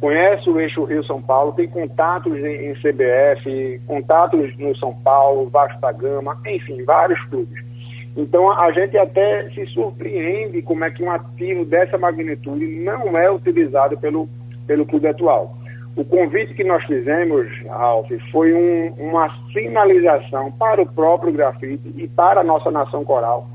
conhece 0.00 0.50
o 0.50 0.58
eixo 0.58 0.84
Rio-São 0.84 1.22
Paulo, 1.22 1.52
tem 1.52 1.68
contatos 1.68 2.36
em, 2.36 2.70
em 2.70 2.74
CBF, 2.74 3.80
contatos 3.86 4.56
no 4.58 4.76
São 4.76 4.94
Paulo, 4.94 5.48
Vasco 5.48 5.80
da 5.80 5.92
Gama, 5.92 6.36
enfim, 6.46 6.82
vários 6.84 7.22
clubes. 7.26 7.69
Então 8.16 8.50
a 8.50 8.70
gente 8.72 8.98
até 8.98 9.48
se 9.50 9.66
surpreende 9.66 10.62
como 10.62 10.84
é 10.84 10.90
que 10.90 11.02
um 11.02 11.10
ativo 11.10 11.64
dessa 11.64 11.96
magnitude 11.96 12.66
não 12.66 13.16
é 13.16 13.30
utilizado 13.30 13.96
pelo, 13.98 14.28
pelo 14.66 14.84
clube 14.84 15.06
atual. 15.06 15.56
O 15.96 16.04
convite 16.04 16.54
que 16.54 16.64
nós 16.64 16.84
fizemos, 16.84 17.46
Ralf, 17.66 18.08
foi 18.30 18.52
um, 18.52 18.92
uma 18.96 19.28
sinalização 19.52 20.50
para 20.52 20.80
o 20.80 20.86
próprio 20.86 21.32
grafite 21.32 21.92
e 21.96 22.06
para 22.08 22.40
a 22.40 22.44
nossa 22.44 22.70
nação 22.70 23.04
coral, 23.04 23.48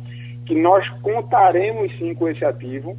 que 0.45 0.53
nós 0.53 0.87
contaremos 1.01 1.97
sim 1.97 2.13
com 2.13 2.27
esse 2.27 2.43
ativo 2.43 2.95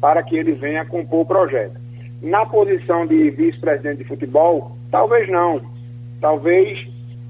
para 0.00 0.22
que 0.22 0.36
ele 0.36 0.52
venha 0.52 0.84
compor 0.84 1.20
o 1.20 1.26
projeto. 1.26 1.78
Na 2.22 2.46
posição 2.46 3.06
de 3.06 3.30
vice-presidente 3.30 3.98
de 3.98 4.04
futebol, 4.04 4.72
talvez 4.90 5.28
não. 5.28 5.60
Talvez 6.20 6.78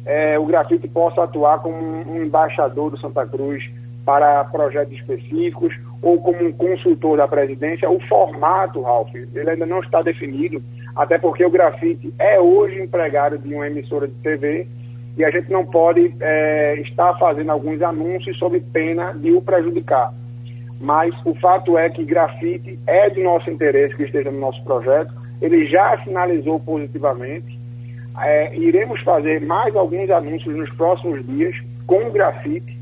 é, 0.09 0.39
o 0.39 0.47
grafite 0.47 0.89
possa 0.89 1.23
atuar 1.23 1.59
como 1.59 1.77
um 1.77 2.23
embaixador 2.25 2.91
do 2.91 2.99
Santa 2.99 3.27
Cruz 3.27 3.63
para 4.07 4.43
projetos 4.45 4.95
específicos 4.95 5.75
ou 6.01 6.19
como 6.23 6.47
um 6.47 6.51
consultor 6.51 7.19
da 7.19 7.29
presidência. 7.29 7.91
O 7.91 8.01
formato, 8.09 8.81
Ralf, 8.81 9.15
ele 9.15 9.51
ainda 9.51 9.67
não 9.67 9.81
está 9.81 10.01
definido, 10.01 10.63
até 10.97 11.19
porque 11.19 11.45
o 11.45 11.51
grafite 11.51 12.11
é 12.19 12.41
hoje 12.41 12.81
empregado 12.81 13.37
de 13.37 13.55
uma 13.55 13.67
emissora 13.67 14.09
de 14.09 14.15
TV 14.15 14.67
e 15.15 15.23
a 15.23 15.31
gente 15.31 15.53
não 15.53 15.67
pode 15.67 16.15
é, 16.21 16.81
estar 16.81 17.13
fazendo 17.19 17.53
alguns 17.53 17.83
anúncios 17.83 18.39
sob 18.39 18.59
pena 18.61 19.13
de 19.13 19.31
o 19.31 19.43
prejudicar. 19.43 20.15
Mas 20.81 21.15
o 21.27 21.35
fato 21.35 21.77
é 21.77 21.91
que 21.91 22.03
grafite 22.03 22.79
é 22.87 23.11
de 23.11 23.23
nosso 23.23 23.51
interesse 23.51 23.95
que 23.95 24.05
esteja 24.05 24.31
no 24.31 24.41
nosso 24.41 24.65
projeto, 24.65 25.13
ele 25.43 25.67
já 25.67 25.99
finalizou 25.99 26.59
positivamente 26.61 27.58
é, 28.23 28.57
iremos 28.57 29.01
fazer 29.03 29.41
mais 29.41 29.75
alguns 29.77 30.11
anúncios 30.11 30.57
nos 30.57 30.71
próximos 30.71 31.25
dias 31.27 31.55
com 31.87 32.07
o 32.07 32.11
grafite 32.11 32.79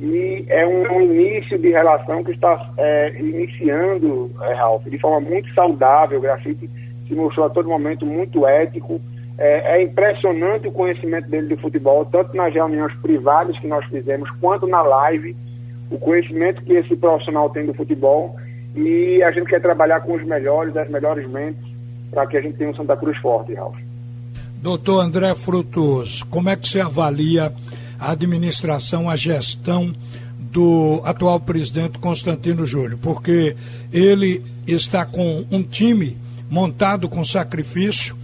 e 0.00 0.44
é 0.48 0.66
um, 0.66 0.96
um 0.96 1.00
início 1.00 1.58
de 1.58 1.70
relação 1.70 2.22
que 2.22 2.32
está 2.32 2.70
é, 2.76 3.18
iniciando, 3.18 4.30
é, 4.42 4.52
Ralf, 4.52 4.84
de 4.84 4.98
forma 4.98 5.20
muito 5.20 5.52
saudável. 5.54 6.18
O 6.18 6.22
grafite 6.22 6.68
se 7.08 7.14
mostrou 7.14 7.46
a 7.46 7.50
todo 7.50 7.68
momento 7.68 8.04
muito 8.04 8.46
ético. 8.46 9.00
É, 9.38 9.76
é, 9.76 9.82
impressionante 9.82 10.68
o 10.68 10.72
conhecimento 10.72 11.28
dele 11.28 11.54
de 11.54 11.60
futebol, 11.60 12.04
tanto 12.06 12.36
nas 12.36 12.52
reuniões 12.52 12.94
privadas 12.96 13.58
que 13.58 13.66
nós 13.66 13.84
fizemos, 13.86 14.30
quanto 14.40 14.66
na 14.66 14.82
live, 14.82 15.36
o 15.90 15.98
conhecimento 15.98 16.62
que 16.62 16.72
esse 16.72 16.96
profissional 16.96 17.48
tem 17.50 17.64
do 17.64 17.74
futebol. 17.74 18.36
E 18.74 19.22
a 19.22 19.30
gente 19.30 19.48
quer 19.48 19.62
trabalhar 19.62 20.00
com 20.00 20.14
os 20.14 20.24
melhores, 20.24 20.76
as 20.76 20.88
melhores 20.90 21.26
mentes, 21.26 21.64
para 22.10 22.26
que 22.26 22.36
a 22.36 22.40
gente 22.42 22.58
tenha 22.58 22.70
um 22.70 22.74
Santa 22.74 22.96
Cruz 22.96 23.16
forte, 23.18 23.54
Ralf. 23.54 23.76
Doutor 24.66 25.00
André 25.00 25.32
Frutos, 25.36 26.24
como 26.24 26.48
é 26.48 26.56
que 26.56 26.66
você 26.66 26.80
avalia 26.80 27.54
a 28.00 28.10
administração, 28.10 29.08
a 29.08 29.14
gestão 29.14 29.94
do 30.40 31.00
atual 31.04 31.38
presidente 31.38 32.00
Constantino 32.00 32.66
Júnior? 32.66 32.98
Porque 33.00 33.54
ele 33.92 34.44
está 34.66 35.06
com 35.06 35.46
um 35.52 35.62
time 35.62 36.16
montado 36.50 37.08
com 37.08 37.24
sacrifício, 37.24 38.16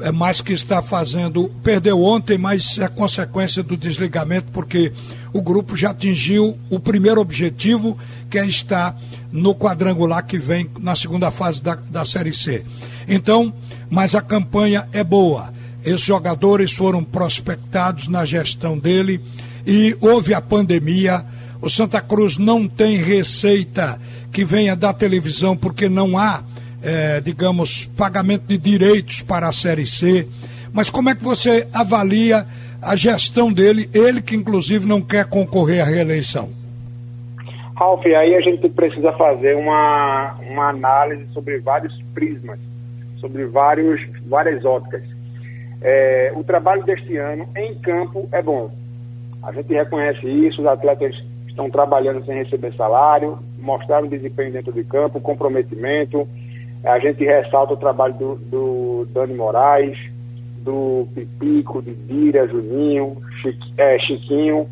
é 0.00 0.12
mais 0.12 0.40
que 0.40 0.52
está 0.52 0.80
fazendo. 0.80 1.50
Perdeu 1.60 2.00
ontem, 2.00 2.38
mas 2.38 2.78
é 2.78 2.86
consequência 2.86 3.60
do 3.60 3.76
desligamento, 3.76 4.52
porque 4.52 4.92
o 5.32 5.42
grupo 5.42 5.76
já 5.76 5.90
atingiu 5.90 6.56
o 6.70 6.78
primeiro 6.78 7.20
objetivo, 7.20 7.98
que 8.30 8.38
é 8.38 8.46
estar 8.46 8.96
no 9.32 9.56
quadrangular 9.56 10.24
que 10.24 10.38
vem 10.38 10.70
na 10.78 10.94
segunda 10.94 11.32
fase 11.32 11.60
da, 11.60 11.74
da 11.74 12.04
Série 12.04 12.32
C. 12.32 12.64
Então, 13.08 13.52
mas 13.90 14.14
a 14.14 14.22
campanha 14.22 14.88
é 14.92 15.02
boa. 15.02 15.58
Esses 15.84 16.02
jogadores 16.02 16.72
foram 16.72 17.02
prospectados 17.02 18.08
na 18.08 18.24
gestão 18.24 18.78
dele 18.78 19.20
e 19.66 19.96
houve 20.00 20.34
a 20.34 20.40
pandemia. 20.40 21.24
O 21.60 21.68
Santa 21.68 22.00
Cruz 22.00 22.38
não 22.38 22.66
tem 22.66 22.96
receita 22.96 24.00
que 24.32 24.44
venha 24.44 24.76
da 24.76 24.92
televisão 24.92 25.56
porque 25.56 25.88
não 25.88 26.16
há 26.16 26.42
é, 26.82 27.20
digamos, 27.20 27.86
pagamento 27.86 28.46
de 28.46 28.56
direitos 28.56 29.22
para 29.22 29.48
a 29.48 29.52
Série 29.52 29.86
C. 29.86 30.26
Mas 30.72 30.90
como 30.90 31.10
é 31.10 31.14
que 31.14 31.22
você 31.22 31.68
avalia 31.72 32.46
a 32.80 32.96
gestão 32.96 33.52
dele, 33.52 33.90
ele 33.92 34.22
que 34.22 34.34
inclusive 34.34 34.86
não 34.86 35.02
quer 35.02 35.26
concorrer 35.26 35.82
à 35.82 35.84
reeleição? 35.84 36.48
Ralf, 37.76 38.04
aí 38.06 38.34
a 38.34 38.40
gente 38.40 38.68
precisa 38.68 39.12
fazer 39.12 39.56
uma, 39.56 40.36
uma 40.50 40.68
análise 40.68 41.26
sobre 41.32 41.58
vários 41.58 41.94
prismas, 42.14 42.58
sobre 43.20 43.46
vários, 43.46 44.00
várias 44.26 44.64
óticas. 44.64 45.02
É, 45.82 46.32
o 46.34 46.44
trabalho 46.44 46.84
deste 46.84 47.16
ano 47.16 47.48
em 47.56 47.74
campo 47.80 48.28
é 48.32 48.42
bom. 48.42 48.70
A 49.42 49.52
gente 49.52 49.72
reconhece 49.72 50.26
isso, 50.26 50.60
os 50.60 50.66
atletas 50.66 51.14
estão 51.48 51.70
trabalhando 51.70 52.24
sem 52.24 52.36
receber 52.36 52.74
salário, 52.74 53.38
mostraram 53.58 54.06
desempenho 54.06 54.52
dentro 54.52 54.72
de 54.72 54.84
campo, 54.84 55.20
comprometimento, 55.20 56.28
a 56.84 56.98
gente 56.98 57.24
ressalta 57.24 57.74
o 57.74 57.76
trabalho 57.76 58.14
do, 58.14 58.34
do 58.36 59.08
Dani 59.12 59.34
Moraes, 59.34 59.98
do 60.62 61.06
Pipico, 61.14 61.82
de 61.82 61.94
Dira, 61.94 62.48
Juninho, 62.48 63.16
é, 63.76 63.98
Chiquinho. 63.98 64.66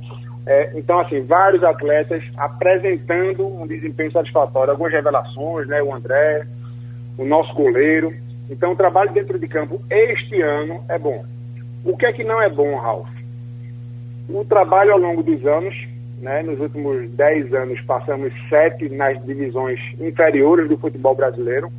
É, 0.47 0.79
então, 0.79 0.99
assim, 1.01 1.21
vários 1.23 1.63
atletas 1.63 2.23
apresentando 2.37 3.47
um 3.47 3.67
desempenho 3.67 4.11
satisfatório. 4.11 4.71
Algumas 4.71 4.93
revelações, 4.93 5.69
né? 5.69 5.83
O 5.83 5.95
André, 5.95 6.47
o 7.19 7.25
nosso 7.27 7.53
goleiro. 7.55 8.15
Então, 8.51 8.73
o 8.73 8.77
trabalho 8.77 9.13
dentro 9.13 9.39
de 9.39 9.47
campo 9.47 9.81
este 9.91 10.41
ano 10.41 10.85
é 10.89 10.99
bom. 10.99 11.25
O 11.85 11.97
que 11.97 12.07
é 12.07 12.13
que 12.13 12.25
não 12.25 12.41
é 12.41 12.49
bom, 12.49 12.77
Ralf? 12.77 13.09
O 14.29 14.45
trabalho 14.45 14.93
ao 14.93 14.99
longo 14.99 15.23
dos 15.23 15.45
anos, 15.47 15.75
né? 16.21 16.43
Nos 16.43 16.61
últimos 16.61 17.11
10 17.11 17.55
anos, 17.55 17.81
passamos 17.83 18.33
sete 18.49 18.89
nas 18.89 19.23
divisões 19.25 19.81
inferiores 20.01 20.69
do 20.69 20.77
futebol 20.77 21.15
brasileiro 21.15 21.71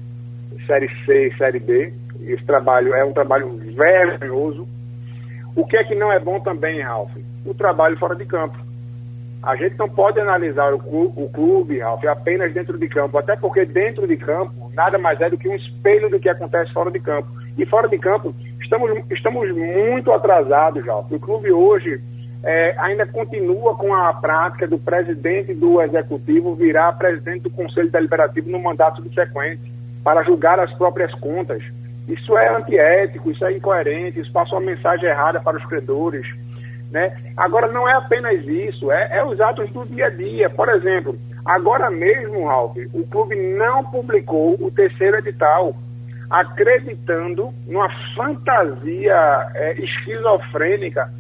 Série 0.66 0.90
C 1.06 1.28
e 1.28 1.38
Série 1.38 1.60
B. 1.60 1.94
Esse 2.22 2.44
trabalho 2.46 2.94
é 2.94 3.04
um 3.04 3.14
trabalho 3.14 3.50
vergonhoso. 3.76 4.68
O 5.56 5.66
que 5.66 5.78
é 5.78 5.84
que 5.84 5.96
não 5.96 6.12
é 6.12 6.20
bom 6.20 6.40
também, 6.40 6.82
Ralf? 6.82 7.12
O 7.46 7.54
trabalho 7.54 7.98
fora 7.98 8.16
de 8.16 8.26
campo. 8.26 8.58
A 9.42 9.56
gente 9.56 9.78
não 9.78 9.90
pode 9.90 10.20
analisar 10.20 10.74
o 10.74 10.80
clube, 10.80 11.14
o 11.16 11.30
clube, 11.30 11.80
Ralf, 11.80 12.04
apenas 12.06 12.54
dentro 12.54 12.78
de 12.78 12.88
campo, 12.88 13.18
até 13.18 13.36
porque 13.36 13.66
dentro 13.66 14.06
de 14.06 14.18
campo 14.18 14.54
nada 14.74 14.98
mais 14.98 15.20
é 15.22 15.30
do 15.30 15.38
que 15.38 15.48
um 15.48 15.56
espelho 15.56 16.10
do 16.10 16.20
que 16.20 16.30
acontece 16.30 16.72
fora 16.74 16.92
de 16.92 17.00
campo. 17.00 17.28
E 17.58 17.66
fora 17.66 17.88
de 17.88 17.98
campo, 17.98 18.34
estamos, 18.62 18.92
estamos 19.12 19.52
muito 19.56 20.12
atrasados, 20.12 20.86
Ralf. 20.86 21.12
O 21.12 21.20
clube 21.20 21.52
hoje 21.52 22.02
é, 22.44 22.76
ainda 22.78 23.06
continua 23.06 23.76
com 23.76 23.94
a 23.94 24.14
prática 24.14 24.68
do 24.68 24.80
presidente 24.80 25.54
do 25.54 25.82
executivo 25.82 26.56
virar 26.56 26.94
presidente 26.94 27.44
do 27.44 27.50
Conselho 27.50 27.92
Deliberativo 27.92 28.50
no 28.50 28.60
mandato 28.60 29.02
subsequente 29.02 29.62
para 30.04 30.24
julgar 30.24 30.60
as 30.60 30.74
próprias 30.74 31.14
contas. 31.16 31.62
Isso 32.08 32.38
é 32.38 32.50
antiético, 32.56 33.30
isso 33.30 33.46
é 33.46 33.52
incoerente, 33.52 34.20
isso 34.20 34.32
passa 34.32 34.56
uma 34.56 34.62
mensagem 34.62 35.08
errada 35.08 35.40
para 35.40 35.58
os 35.58 35.66
credores. 35.66 36.26
Né? 36.92 37.16
Agora, 37.38 37.68
não 37.68 37.88
é 37.88 37.94
apenas 37.94 38.44
isso, 38.48 38.92
é, 38.92 39.18
é 39.18 39.24
os 39.24 39.40
atos 39.40 39.70
do 39.72 39.86
dia 39.86 40.08
a 40.08 40.10
dia. 40.10 40.50
Por 40.50 40.70
exemplo, 40.70 41.16
agora 41.46 41.90
mesmo, 41.90 42.48
Ralf, 42.48 42.76
o 42.94 43.06
clube 43.08 43.36
não 43.36 43.84
publicou 43.86 44.56
o 44.60 44.72
terceiro 44.72 45.18
edital, 45.18 45.76
acreditando 46.30 47.54
numa 47.68 47.90
fantasia 48.16 49.52
é, 49.56 49.74
esquizofrênica 49.82 51.12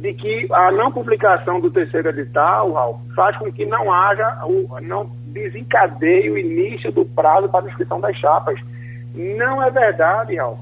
de 0.00 0.14
que 0.14 0.48
a 0.50 0.72
não 0.72 0.90
publicação 0.90 1.60
do 1.60 1.70
terceiro 1.70 2.08
edital, 2.08 2.72
Ralf, 2.72 3.00
faz 3.14 3.36
com 3.36 3.52
que 3.52 3.66
não 3.66 3.92
haja, 3.92 4.44
o, 4.46 4.80
não 4.80 5.10
desencadeie 5.26 6.30
o 6.30 6.38
início 6.38 6.90
do 6.90 7.04
prazo 7.04 7.48
para 7.48 7.66
a 7.66 7.68
inscrição 7.68 8.00
das 8.00 8.16
chapas. 8.16 8.58
Não 9.14 9.62
é 9.62 9.70
verdade, 9.70 10.36
Ralf. 10.36 10.58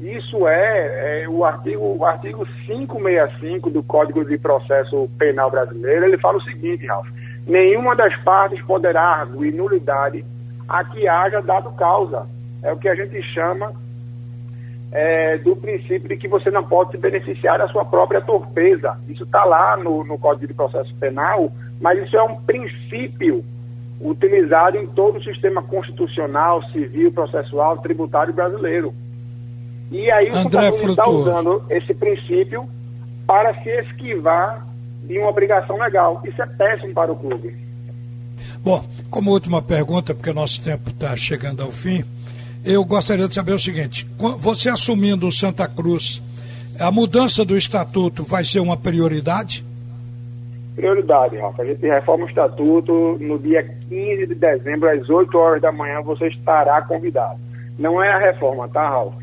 Isso 0.00 0.46
é, 0.46 1.22
é, 1.22 1.28
o, 1.28 1.44
artigo, 1.44 1.96
o 1.98 2.04
artigo 2.04 2.46
565 2.66 3.70
do 3.70 3.82
Código 3.82 4.24
de 4.24 4.38
Processo 4.38 5.08
Penal 5.18 5.50
Brasileiro, 5.50 6.04
ele 6.04 6.18
fala 6.18 6.38
o 6.38 6.42
seguinte, 6.42 6.86
Ralf, 6.86 7.08
nenhuma 7.46 7.94
das 7.94 8.16
partes 8.22 8.60
poderá 8.62 9.02
arguir 9.02 9.52
nulidade 9.52 10.24
a 10.68 10.84
que 10.84 11.06
haja 11.06 11.40
dado 11.40 11.72
causa. 11.72 12.26
É 12.62 12.72
o 12.72 12.78
que 12.78 12.88
a 12.88 12.94
gente 12.94 13.22
chama 13.34 13.72
é, 14.90 15.38
do 15.38 15.56
princípio 15.56 16.08
de 16.08 16.16
que 16.16 16.28
você 16.28 16.50
não 16.50 16.64
pode 16.64 16.92
se 16.92 16.96
beneficiar 16.96 17.58
da 17.58 17.68
sua 17.68 17.84
própria 17.84 18.20
torpeza. 18.20 18.96
Isso 19.08 19.24
está 19.24 19.44
lá 19.44 19.76
no, 19.76 20.04
no 20.04 20.16
Código 20.18 20.46
de 20.46 20.54
Processo 20.54 20.94
Penal, 20.96 21.52
mas 21.80 22.02
isso 22.02 22.16
é 22.16 22.22
um 22.22 22.36
princípio 22.36 23.44
utilizado 24.00 24.76
em 24.76 24.86
todo 24.86 25.18
o 25.18 25.22
sistema 25.22 25.62
constitucional, 25.62 26.62
civil, 26.70 27.12
processual, 27.12 27.78
tributário 27.78 28.32
brasileiro. 28.32 28.94
E 29.90 30.10
aí 30.10 30.30
o 30.30 30.36
André 30.36 30.68
está 30.68 31.08
usando 31.08 31.64
esse 31.70 31.92
princípio 31.94 32.68
para 33.26 33.54
se 33.62 33.68
esquivar 33.68 34.66
de 35.06 35.18
uma 35.18 35.28
obrigação 35.28 35.78
legal. 35.78 36.20
Isso 36.24 36.40
é 36.42 36.46
péssimo 36.46 36.92
para 36.92 37.12
o 37.12 37.16
clube. 37.16 37.54
Bom, 38.58 38.84
como 39.10 39.30
última 39.30 39.62
pergunta, 39.62 40.14
porque 40.14 40.32
nosso 40.32 40.62
tempo 40.62 40.90
está 40.90 41.16
chegando 41.16 41.62
ao 41.62 41.70
fim, 41.70 42.04
eu 42.64 42.84
gostaria 42.84 43.28
de 43.28 43.34
saber 43.34 43.52
o 43.52 43.58
seguinte: 43.58 44.06
você 44.38 44.68
assumindo 44.68 45.26
o 45.26 45.32
Santa 45.32 45.68
Cruz, 45.68 46.22
a 46.80 46.90
mudança 46.90 47.44
do 47.44 47.56
estatuto 47.56 48.24
vai 48.24 48.44
ser 48.44 48.60
uma 48.60 48.76
prioridade? 48.76 49.64
Prioridade, 50.74 51.36
Rafa. 51.36 51.62
A 51.62 51.66
gente 51.66 51.86
reforma 51.86 52.24
o 52.24 52.28
estatuto 52.28 53.16
no 53.20 53.38
dia 53.38 53.62
15 53.62 54.26
de 54.26 54.34
dezembro, 54.34 54.88
às 54.88 55.08
8 55.08 55.38
horas 55.38 55.62
da 55.62 55.70
manhã, 55.70 56.00
você 56.02 56.26
estará 56.28 56.82
convidado. 56.82 57.38
Não 57.78 58.02
é 58.02 58.10
a 58.10 58.18
reforma, 58.18 58.68
tá, 58.68 58.88
Ralf? 58.88 59.14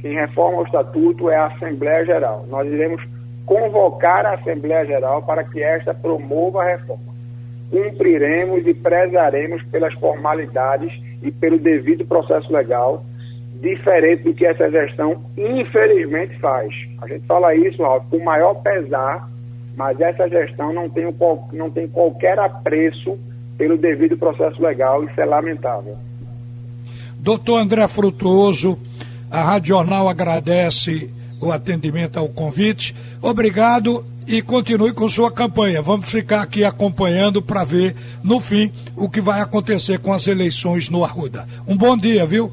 Quem 0.00 0.14
reforma 0.14 0.58
o 0.58 0.64
estatuto 0.64 1.30
é 1.30 1.36
a 1.36 1.46
Assembleia 1.46 2.04
Geral. 2.04 2.46
Nós 2.48 2.66
iremos 2.66 3.02
convocar 3.48 4.26
a 4.26 4.34
Assembleia 4.34 4.84
Geral 4.84 5.22
para 5.22 5.42
que 5.42 5.62
esta 5.62 5.94
promova 5.94 6.62
a 6.62 6.66
reforma. 6.66 7.14
Cumpriremos 7.70 8.66
e 8.66 8.74
prezaremos 8.74 9.62
pelas 9.64 9.94
formalidades 9.94 10.92
e 11.22 11.32
pelo 11.32 11.58
devido 11.58 12.04
processo 12.04 12.52
legal, 12.52 13.04
diferente 13.60 14.24
do 14.24 14.34
que 14.34 14.46
essa 14.46 14.70
gestão, 14.70 15.24
infelizmente, 15.36 16.38
faz. 16.38 16.72
A 17.00 17.08
gente 17.08 17.26
fala 17.26 17.54
isso, 17.54 17.82
Ralf, 17.82 18.04
com 18.10 18.22
maior 18.22 18.54
pesar, 18.56 19.28
mas 19.74 19.98
essa 19.98 20.28
gestão 20.28 20.72
não 20.72 20.88
tem, 20.90 21.12
não 21.52 21.70
tem 21.70 21.88
qualquer 21.88 22.38
apreço 22.38 23.18
pelo 23.56 23.78
devido 23.78 24.16
processo 24.16 24.62
legal, 24.62 25.02
isso 25.04 25.20
é 25.20 25.24
lamentável. 25.24 25.96
Doutor 27.18 27.58
André 27.58 27.88
Frutuoso, 27.88 28.78
a 29.30 29.42
Rádio 29.42 29.68
Jornal 29.68 30.08
agradece 30.08 31.10
o 31.40 31.52
atendimento 31.52 32.18
ao 32.18 32.28
convite. 32.28 32.94
Obrigado 33.20 34.04
e 34.26 34.42
continue 34.42 34.92
com 34.92 35.08
sua 35.08 35.30
campanha. 35.30 35.80
Vamos 35.80 36.10
ficar 36.10 36.42
aqui 36.42 36.64
acompanhando 36.64 37.40
para 37.40 37.64
ver, 37.64 37.96
no 38.22 38.40
fim, 38.40 38.70
o 38.94 39.08
que 39.08 39.20
vai 39.20 39.40
acontecer 39.40 39.98
com 39.98 40.12
as 40.12 40.26
eleições 40.26 40.88
no 40.88 41.04
Arruda. 41.04 41.46
Um 41.66 41.76
bom 41.76 41.96
dia, 41.96 42.26
viu? 42.26 42.52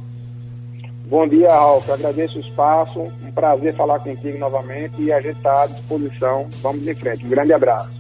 Bom 1.07 1.27
dia, 1.27 1.49
Ralf. 1.49 1.87
Agradeço 1.89 2.37
o 2.37 2.41
espaço. 2.41 2.99
Um 2.99 3.31
prazer 3.31 3.75
falar 3.75 3.99
contigo 3.99 4.37
novamente 4.39 4.99
e 4.99 5.11
a 5.11 5.21
gente 5.21 5.37
está 5.37 5.63
à 5.63 5.67
disposição. 5.67 6.47
Vamos 6.61 6.87
em 6.87 6.95
frente. 6.95 7.25
Um 7.25 7.29
grande 7.29 7.53
abraço. 7.53 7.91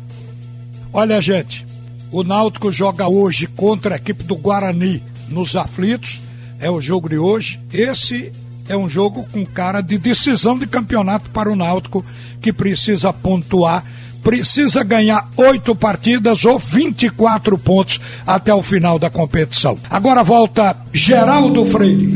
Olha, 0.91 1.21
gente, 1.21 1.65
o 2.11 2.23
Náutico 2.23 2.71
joga 2.71 3.07
hoje 3.07 3.45
contra 3.45 3.95
a 3.95 3.97
equipe 3.97 4.23
do 4.23 4.35
Guarani 4.35 5.03
nos 5.27 5.55
aflitos. 5.55 6.21
É 6.59 6.71
o 6.71 6.79
jogo 6.79 7.09
de 7.09 7.17
hoje. 7.17 7.59
Esse 7.71 8.31
é 8.67 8.75
um 8.75 8.89
jogo 8.89 9.25
com 9.31 9.45
cara 9.45 9.81
de 9.81 9.97
decisão 9.97 10.57
de 10.57 10.67
campeonato 10.67 11.29
para 11.29 11.51
o 11.51 11.55
Náutico, 11.55 12.03
que 12.41 12.51
precisa 12.51 13.13
pontuar, 13.13 13.83
precisa 14.23 14.83
ganhar 14.83 15.29
oito 15.37 15.75
partidas 15.75 16.45
ou 16.45 16.57
24 16.57 17.57
pontos 17.57 17.99
até 18.25 18.53
o 18.53 18.61
final 18.61 18.97
da 18.97 19.09
competição. 19.09 19.77
Agora 19.89 20.23
volta 20.23 20.75
Geraldo 20.91 21.65
Freire. 21.65 22.13